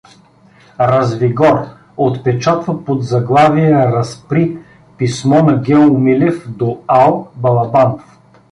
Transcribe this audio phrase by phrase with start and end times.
[0.79, 1.67] „Развигор“
[1.97, 4.57] отпечатва под заглавие „Разпри“
[4.97, 7.31] писмо на Гео Милев до Ал.
[7.35, 8.17] Балабанов.